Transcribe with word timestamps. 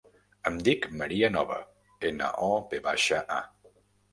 Em 0.51 0.55
dic 0.67 0.87
Maria 1.01 1.29
Nova: 1.35 1.59
ena, 2.11 2.33
o, 2.49 2.51
ve 2.73 2.83
baixa, 2.89 3.21
a. 3.37 3.79